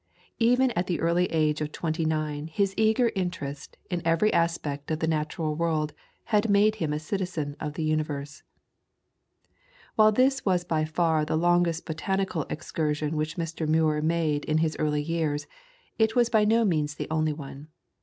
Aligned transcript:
Even 0.39 0.71
at 0.71 0.87
the 0.87 0.99
early 0.99 1.25
age 1.27 1.61
of 1.61 1.71
twenty 1.71 2.05
nine 2.05 2.47
his 2.47 2.73
eager 2.75 3.11
interest 3.15 3.77
in 3.91 4.01
every 4.03 4.33
aspect 4.33 4.89
of 4.89 4.97
the 4.97 5.05
natural 5.05 5.53
world 5.53 5.93
had 6.33 6.49
made 6.49 6.77
him 6.77 6.91
a 6.91 6.97
citizen 6.97 7.55
of 7.59 7.75
the 7.75 7.83
universe. 7.83 8.41
While 9.93 10.11
this 10.11 10.43
was 10.43 10.63
by 10.63 10.85
far 10.85 11.23
the 11.23 11.37
longest 11.37 11.85
botanical 11.85 12.47
excursion 12.49 13.15
which 13.15 13.37
Mr. 13.37 13.67
Muir 13.67 14.01
made 14.01 14.43
in 14.45 14.57
his 14.57 14.75
earlier 14.79 15.05
years, 15.05 15.45
it 15.99 16.15
was 16.15 16.29
by 16.29 16.45
no 16.45 16.65
means 16.65 16.95
the 16.95 17.07
only 17.11 17.33
one. 17.33 17.67